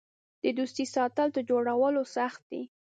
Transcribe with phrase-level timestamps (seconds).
[0.43, 2.61] د دوستۍ ساتل تر جوړولو سخت دي.